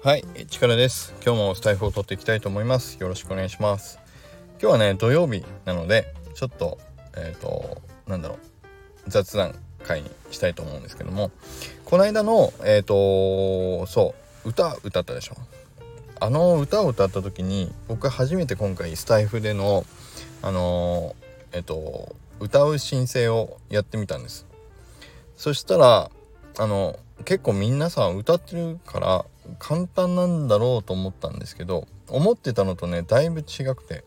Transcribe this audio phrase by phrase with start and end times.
[0.00, 1.12] はい、力です。
[1.26, 2.98] 今日もスタイフを取っていきたいと思います。
[3.00, 3.98] よろしくお願いします。
[4.62, 6.78] 今日はね、土曜日なので、ちょっと、
[7.16, 8.38] えっ、ー、と、なんだろう、
[9.08, 11.32] 雑談会にしたいと思うんですけども、
[11.84, 15.34] この間の、えっ、ー、と、そう、歌歌ったでしょ。
[16.20, 19.84] あの歌を歌った時に、僕初めて今回スタイフでの、
[20.42, 21.16] あの
[21.50, 24.46] えっ、と、歌う申請をやってみたんです。
[25.36, 26.08] そしたら、
[26.56, 29.24] あの、結構皆さん歌ってるから
[29.58, 34.04] 簡単なんだろうと思ったんですけど思ってたのとねだいぶ違くて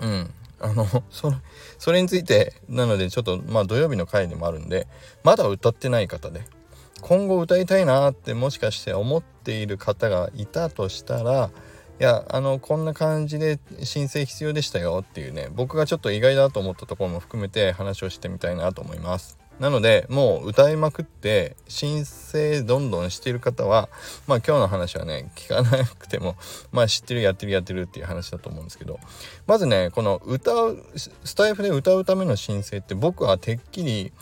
[0.00, 0.30] うん
[0.60, 1.36] あの それ
[1.78, 4.86] それについてなのでちょっとまあ土曜日の回でもあるんで
[5.22, 6.42] まだ歌ってない方で
[7.00, 11.50] 今後歌いたいなってもしかして思っている方がいたとしたら
[12.00, 19.43] いやあのこんな感じで申請必要でしたよっていうね僕がちょっと意外だと思ったところも含めて話をしてみたいなと思います。
[19.60, 23.88] なのでもう歌いまくって申請どんどんしている方は
[24.26, 26.36] まあ今日の話はね聞かなくても
[26.72, 28.98] まあ知ってるやってるやってるっていう話だと思うんですけど
[29.46, 34.12] まずねこの歌うスタイフで歌うための申請って僕はてっきり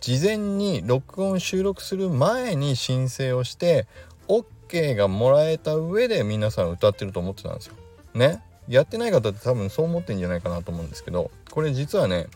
[0.00, 3.86] 事前に録音収録する前に申請をして
[4.28, 7.74] OK がもらえた上で皆さん歌ってると思ってたんですよ。
[8.14, 12.28] ねやってない方って多分そう思ってんじゃないかなと思うんですけどこれ実はね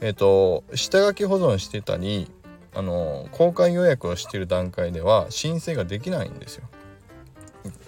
[0.00, 2.30] えっ、と下書き保存してたり
[2.74, 6.68] あの公開予約をしてる段階では申請ができないんですよ。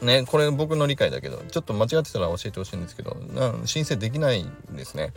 [0.02, 3.16] ね、これ僕の理解だけどちょっと間違ってたら教えてほしいんですけど
[3.64, 5.12] 申請できないんですね。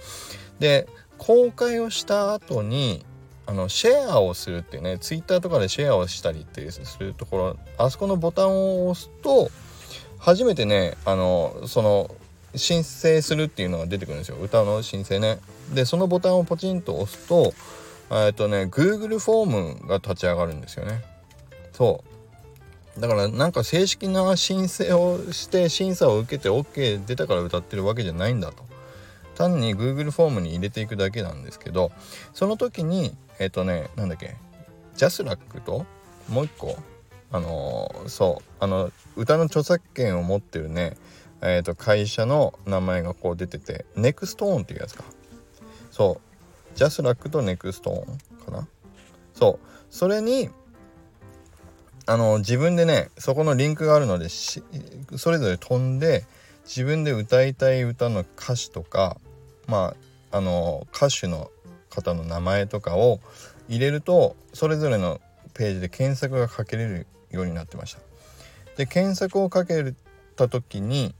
[0.59, 3.05] で公開をした後に
[3.45, 9.49] あのシェアをするっていうねツイッターとかでシェアをしたりってするところあそこのボタンを押すと
[10.19, 12.15] 初めてねあのその
[12.55, 15.39] 申請するっていうのが出てくるんですよ歌の申請ね
[15.73, 17.53] でそのボタンをポチンと押すと
[18.11, 21.03] えっとね Google フォームが立ち上がるんですよね。
[21.71, 22.03] そ
[22.97, 22.99] う。
[22.99, 28.65] だからなんか正式な申請をして審査を受けて OK 出たから歌ってるわけじゃないんだと。
[29.35, 31.91] 単に Google フォームに入れていくだけなんですけど
[32.33, 34.35] その時にえっ、とねなんだっけ
[34.95, 35.85] ジャスラックと
[36.29, 36.75] もう一個
[37.31, 40.97] あのー、そうあの歌の著作権を持ってるね
[41.43, 45.03] えーと、会社の名前がこう出ててネクストーンっていうやつか。
[46.01, 46.19] そ
[46.73, 46.77] う。
[46.77, 48.67] ジャスラックとネクストーンかな？
[49.35, 49.67] そう。
[49.91, 50.49] それに
[52.07, 56.25] あの自分でねそこのリンクがあるのでそれぞれ飛んで
[56.63, 59.17] 自分で歌いたい歌の歌詞とか
[59.67, 59.93] ま
[60.31, 61.51] ああの歌手の
[61.91, 63.19] 方の名前とかを
[63.69, 65.21] 入れるとそれぞれの
[65.53, 67.99] ページで検索がかけれるようになってました。
[68.75, 69.93] で検索をかけ
[70.35, 71.13] た時に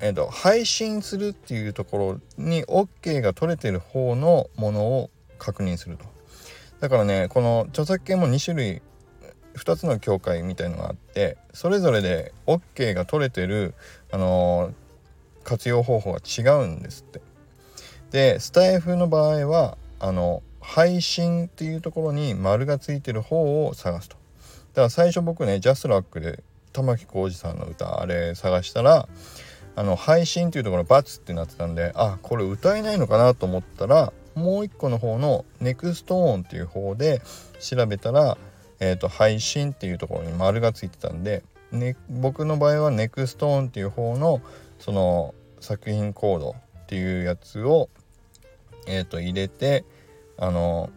[0.00, 6.04] えーと、配信するっていうところに OK が取れてる方のものを確認すると。
[6.80, 8.82] だからねこの著作権も2種類
[9.54, 13.74] 2つの境界みたいのがあってそれぞれで OK が取れてる、
[14.10, 14.72] あのー、
[15.44, 17.20] 活用方法が違うんですって。
[18.10, 24.16] でスタイフの場合はあの配信っていうところに丸がついてる方を探すと。
[24.16, 29.08] だから最初僕ねジャスラックで玉置浩二さんの歌あれ探したら
[29.76, 37.22] あの配信っていうところバツってなってたんであこれ歌えないのかなと思ったらもう一個の方のネクストーンっていう方で
[37.60, 38.36] 調べたら、
[38.80, 44.40] えーと、配信っていうところに丸がついてたんで、ね、僕の場合はネクストーンっていう方の
[44.78, 47.88] その作品コードっていうやつを、
[48.86, 49.84] えーと、入れて
[50.36, 50.90] あの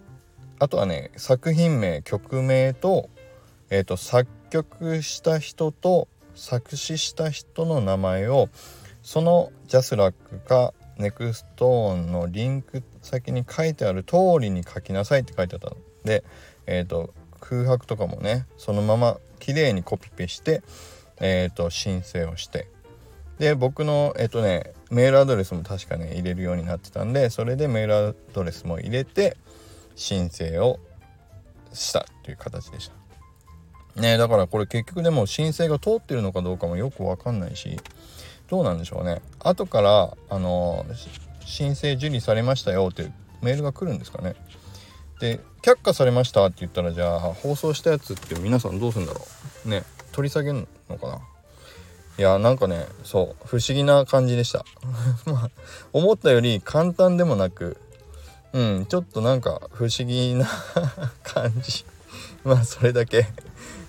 [0.59, 3.09] あとはね作品名曲名と,、
[3.69, 8.49] えーと作曲した人と作詞した人の名前を
[9.01, 16.23] そのジャスラックかネクストーンのリンク先に書いてある通りに書きなさいって書いてあったので、
[16.65, 20.63] えーと、空白とかもねそのまま綺麗にコピペして、
[21.19, 22.67] えーと、申請をして
[23.39, 29.37] で僕のえっ、ー、とねメールアドレスも確かね入れるようになってたんでそれでメールアドレスも入れて
[29.95, 30.79] 申請を
[31.73, 32.96] したという形でした。
[33.97, 37.77] ねだからこれ結局でも申請が通ってるのかどうかもよく分かんないし
[38.49, 39.21] どうなんでしょうね。
[39.39, 40.85] 後からあの
[41.45, 43.11] 申請受理されましたよって
[43.41, 44.35] メールが来るんですかね。
[45.19, 49.21] で却下されましたって言ったらじゃあ放送したやつって皆さんどうするんだろ
[49.65, 49.69] う。
[49.69, 51.19] ね取り下げるのかな。
[52.17, 54.63] いやなんかねそう不思議な感じでした。
[55.25, 55.51] まあ
[55.91, 57.77] 思ったより簡単でもなく
[58.53, 60.47] うんちょっとなんか不思議な
[61.23, 61.85] 感じ。
[62.43, 63.27] まあそれだけ。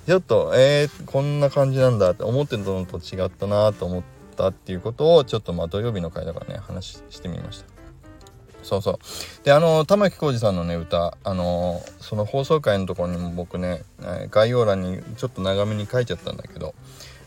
[0.08, 4.02] ちょっとえー、こんな感じなんだって思ってたのと違ったなと思っ
[4.38, 7.66] たっていうことをちょっとまあ土曜日の回だからね話してみました。
[8.62, 8.98] そうそう。
[9.44, 13.82] であの玉置浩二さんのね歌あのその放送回のところにも僕ね
[14.30, 16.74] 概要欄にちょっと長めに書いちゃったんだけど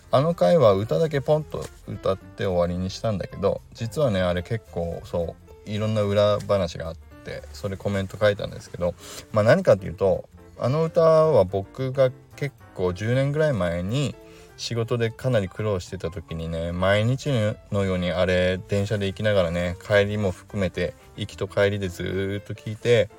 [0.09, 5.35] あの回は歌だけポンと歌って終わりにしたんだけど実はねあれ結構そ
[5.67, 8.95] ういろんな裏話があってそれコメント書いたんですけど
[9.33, 10.27] まあ何かっていうと
[10.59, 12.11] あの歌は僕が
[12.73, 14.15] 構10年ぐらい前に
[14.57, 17.29] 仕事でかなり苦労してた時にね毎日
[17.71, 23.09] のようにあれ電車で行きながらね帰りも含めて行きと帰りでずっと聞いて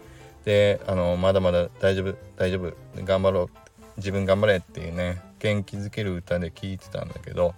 [0.45, 2.73] であのまだまだ大丈夫大丈夫
[3.05, 3.49] 頑張ろう
[3.97, 7.55] 自分頑張れっていうね元気づける歌で聴いてたんだけど、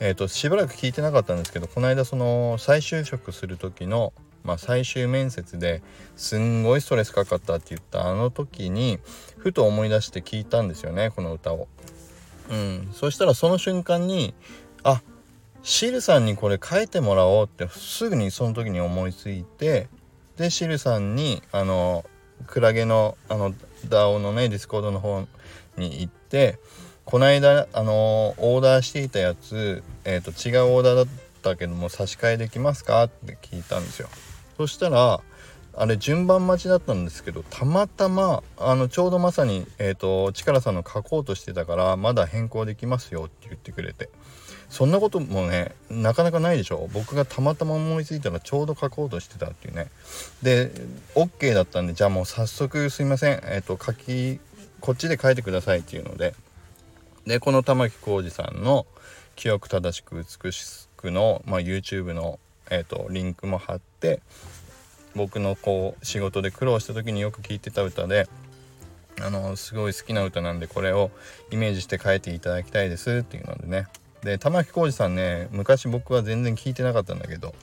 [0.00, 4.12] えーと、しばらく聴いてなかったんですけどこの間その再就職する時の、
[4.48, 5.82] まあ、最終面接で
[6.16, 8.98] すんごいストレスかかったって言ったあの時に
[9.36, 11.68] ふと思い出して聞いたんですよねこの歌を。
[12.48, 14.32] うん、そしたらその瞬間に
[14.82, 15.02] あ
[15.62, 19.88] シルさんにこれ書いてもらおうってすぐにその時に思いついて
[20.38, 22.06] でシルさんにあの
[22.46, 23.52] クラゲのあの
[23.86, 25.26] DAO のねディスコードの方
[25.76, 26.58] に行って
[27.04, 31.06] この間あのオーダーしていたやつ、えーと、違うオーダーだっ
[31.42, 33.04] たけども差し替えできますか？
[33.04, 34.08] って聞いたんですよ。
[34.58, 35.20] そしたら
[35.74, 44.10] あれ順番待ちだったんですけどたまたまあのちょうどまさに、えーと、力さんの書こうとしてたからまだ変更できますよって言ってくれて。
[44.68, 46.90] そんなこともねなかなかないでしょ。
[46.92, 49.86] 僕がたまたま思いついたらちょうど書こうとしてたっていうね。
[50.42, 50.70] で
[51.14, 53.40] OK だったんでじゃあもう早速すいません。
[53.44, 54.40] えっ、ー、と書き
[54.80, 56.34] こっちで書いてくださいっていうので。
[57.26, 58.86] でこの玉置浩二さんの
[59.36, 64.20] 「記憶正しく美しくの」まあ、YouTube の、えーと、リンクも貼って
[65.14, 68.28] 僕のこう仕事で苦労した時によく聴いてた歌で
[69.20, 71.10] あのすごい好きな歌なんでこれを
[71.50, 73.88] イメージして書いていただきたいですっていうのでね。
[74.22, 77.54] で玉置浩二さんね昔僕は全然聞いてなかったんだけど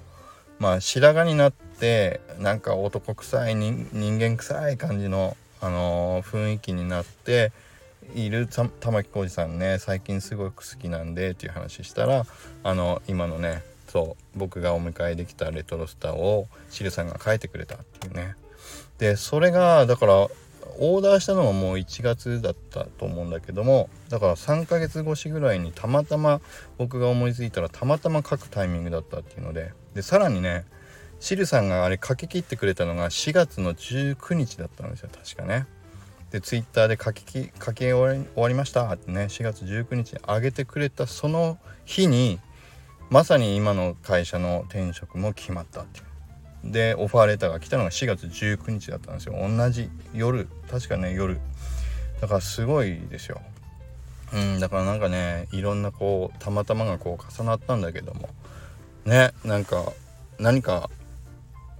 [0.57, 7.51] まあ白髪になってなんか男臭い人間臭い感じのあのー、雰囲気になって
[8.13, 12.25] いる玉置浩二さんね最近すごく好きなんでっていう話したら
[12.63, 13.63] あの今のね
[13.96, 18.36] そ僕がお迎えできたレトロスターをシルさんが書いてくれたっていうね
[18.98, 26.42] でそれがだからオーダーしたのはもう1月だったと思うんだけどもだから3ヶ月越しぐらいにたまたま
[26.78, 30.66] 僕が思いついたらたまたま書くタイミングだったっていうのででさらにね
[31.22, 35.68] シルさんがあれ書き切ってくれたのが4月の19日だったんですよ確かね。
[36.32, 37.24] でツイッターで書き
[37.64, 42.40] 書き終わり終わりましたってね4月19日に上げてくれたその日に
[43.10, 46.72] まさに今の会社の転職も決まったっていう。
[46.72, 49.36] でオファーレターが来たのが4月19日だったんですよ。
[49.38, 51.40] 同じ夜確かね夜。
[52.22, 53.42] だからすごいですよ。
[54.34, 58.30] うんだからなんかねいろんなこうたまたまがこう重なったんだけども。
[59.06, 59.94] ねなんか
[60.40, 60.90] 何か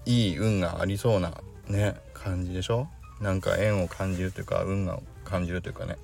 [0.06, 2.88] いい運がありそうなね感じでしょ？
[3.20, 5.98] なんか縁を感じるというか運を感じるというかね。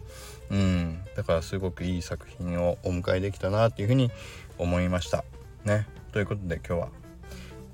[0.49, 0.99] うん。
[1.15, 4.11] だからすごくいい作品をお迎えできたなっていうふうに
[4.57, 5.23] 思いました。
[5.63, 5.87] ね。
[6.11, 6.89] ということで今日は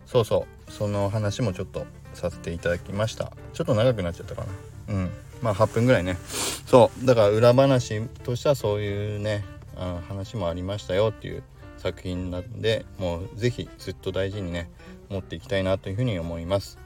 [0.06, 0.72] そうそう。
[0.72, 3.32] その話もちょっとさせていただきました。
[3.54, 4.46] ちょっと長くなっちゃったか
[4.88, 4.94] な。
[4.94, 5.10] うん。
[5.42, 6.18] まあ8分ぐらいね。
[6.66, 7.06] そう。
[7.06, 9.44] だから裏話としてはそういうね
[9.76, 11.44] あ話もありましたよっていう
[11.78, 14.70] 作品なんでもう是非ずっと大事にね
[15.10, 16.78] 持っていきたいなというふうに思います。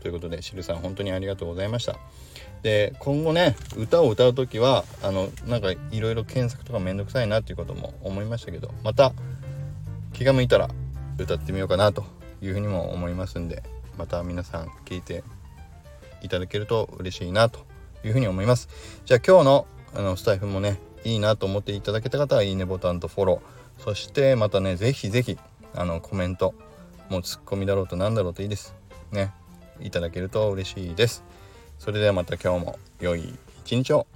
[0.00, 1.98] ということでしるさん本当にありがとうございました。
[2.62, 9.12] で今後ね歌を歌う時はあのなんかいろいろ検索とかめんどくさいなっていうことも思いましたけどまた
[10.12, 10.68] 気が向いたら
[11.18, 12.04] 歌ってみようかなと
[12.40, 13.62] いうふうにも思いますんで
[13.96, 15.22] また皆さん聞いて
[16.22, 17.66] いただけると嬉しいなと
[18.04, 18.68] いうふうに思います。
[19.04, 23.82] じゃあ今日のあのスタイフもねいいなと思っていただけた方はいいねボタンとフォロー。
[23.82, 25.38] そしてまたね是非是非
[25.74, 26.54] あのコメント
[27.08, 28.74] もうツッコミだろうと何だろうといいです。
[29.12, 29.32] ね
[29.80, 31.24] いただけると嬉しいです。
[31.78, 34.06] それではまた今日も良い一日を。